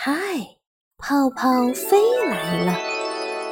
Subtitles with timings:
[0.00, 0.12] 嗨，
[0.96, 1.98] 泡泡飞
[2.30, 2.78] 来了。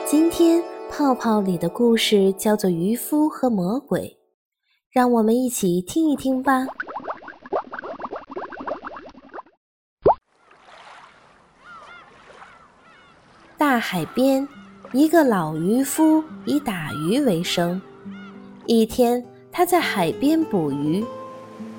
[0.07, 4.03] 今天泡泡里的故事叫做《渔夫和魔鬼》，
[4.93, 6.65] 让我们一起听一听吧。
[13.59, 14.47] 大海边，
[14.93, 17.83] 一个老渔夫以打鱼为生。
[18.67, 19.21] 一天，
[19.51, 21.05] 他在海边捕鱼，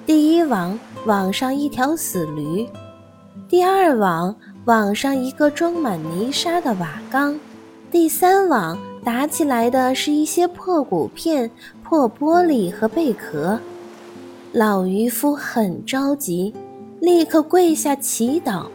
[0.05, 2.67] 第一网网上一条死驴，
[3.47, 4.35] 第二网。
[4.67, 7.39] 网上一个装满泥沙的瓦缸，
[7.89, 11.49] 第三网打起来的是一些破骨片、
[11.85, 13.57] 破玻璃和贝壳。
[14.51, 16.53] 老渔夫很着急，
[16.99, 18.65] 立刻跪下祈祷，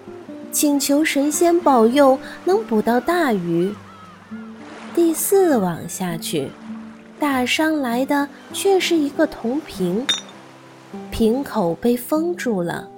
[0.50, 3.70] 请求神仙保佑能捕到大鱼。
[4.94, 6.48] 第四网下去，
[7.20, 10.06] 打上来的却是一个铜瓶，
[11.10, 12.88] 瓶口被封住了。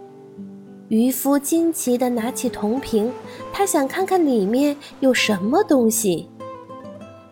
[0.95, 3.13] 渔夫惊奇地拿起铜瓶，
[3.53, 6.31] 他想看看里面有什么东西。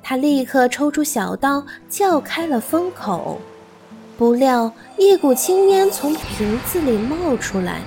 [0.03, 3.39] 他立刻抽出小刀，撬开了封口，
[4.19, 7.83] 不料一股青烟从瓶子里冒出来，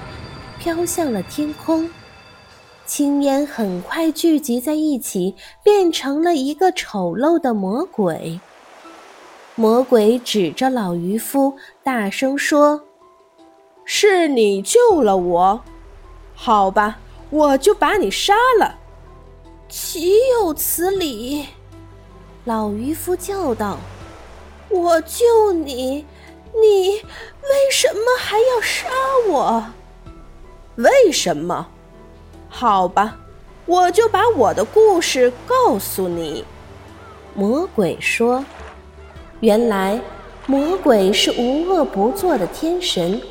[0.57, 1.89] 飘向了天空。
[2.85, 8.39] 青烟很快聚集在一起，变成了一个丑陋的魔鬼。
[9.55, 12.84] 魔鬼指着老渔夫，大声说。
[13.87, 15.61] 是你救了我，
[16.33, 16.97] 好吧，
[17.29, 18.79] 我就把你杀了。
[19.69, 21.45] 岂有此理！
[22.45, 23.77] 老渔夫叫道
[24.69, 26.03] ：“我救你，
[26.53, 28.87] 你为什么还要杀
[29.29, 29.63] 我？
[30.77, 31.67] 为什么？
[32.49, 33.19] 好吧，
[33.67, 36.43] 我就把我的故事告诉你。”
[37.35, 38.43] 魔鬼说
[39.41, 40.01] ：“原来，
[40.47, 43.21] 魔鬼是无恶不作的天神。”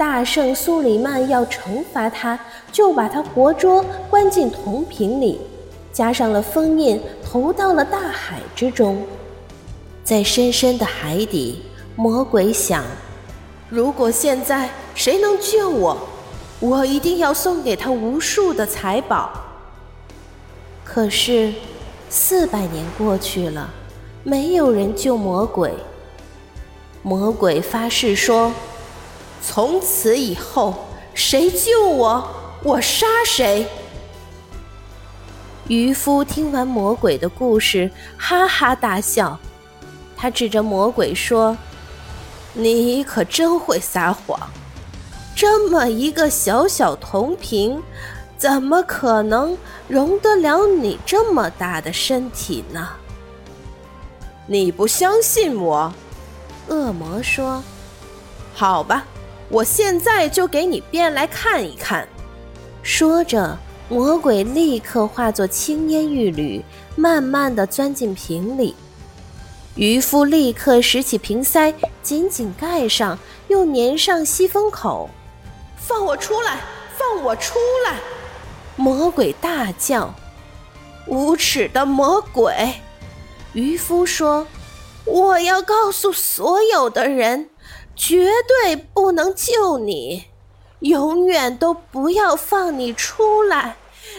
[0.00, 2.40] 大圣苏里曼要惩罚他，
[2.72, 5.38] 就把他活捉，关进铜瓶里，
[5.92, 9.04] 加上了封印，投到了大海之中。
[10.02, 11.60] 在深深的海底，
[11.96, 12.82] 魔鬼想：
[13.68, 15.98] 如果现在谁能救我，
[16.60, 19.30] 我一定要送给他无数的财宝。
[20.82, 21.52] 可是，
[22.08, 23.68] 四百年过去了，
[24.24, 25.70] 没有人救魔鬼。
[27.02, 28.50] 魔鬼发誓说。
[29.42, 32.28] 从此以后，谁救我，
[32.62, 33.66] 我杀谁。
[35.68, 39.38] 渔夫听完魔鬼的故事，哈哈大笑。
[40.16, 41.56] 他指着魔鬼说
[42.52, 44.38] ：“你可真会撒谎！
[45.34, 47.82] 这么一个小小铜瓶，
[48.36, 49.56] 怎么可能
[49.88, 52.88] 容得了你这么大的身体呢？”
[54.46, 55.92] 你不相信我？
[56.68, 57.62] 恶魔说
[58.54, 59.06] ：“好吧。”
[59.50, 62.08] 我现在就给你变来看一看。
[62.82, 68.74] 说着，魔鬼立刻化作青烟玉缕，慢慢的钻进瓶里。
[69.74, 73.18] 渔夫立刻拾起瓶塞，紧紧盖上，
[73.48, 75.10] 又粘上吸风口。
[75.76, 76.60] 放我出来！
[76.96, 77.98] 放我出来！
[78.76, 80.14] 魔鬼大叫
[81.06, 82.74] ：“无耻的魔鬼！”
[83.52, 84.46] 渔夫说
[85.06, 87.48] ：“我要告诉所有的人。”
[88.00, 90.24] 绝对不能救你，
[90.78, 93.76] 永远都不要放你出来！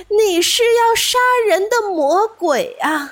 [0.08, 3.12] 你是要杀人的魔鬼啊！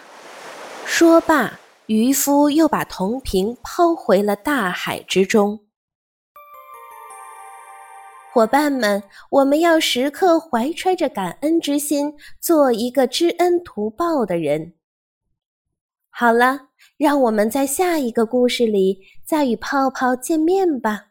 [0.85, 5.59] 说罢，渔夫又把铜瓶抛回了大海之中。
[8.31, 9.01] 伙伴们，
[9.31, 14.75] 我们要时刻怀揣着感恩之心，做一个知恩图报的人。
[16.19, 16.69] 好了。
[17.00, 21.09] 让我们在下一个故事里再与泡泡见面吧。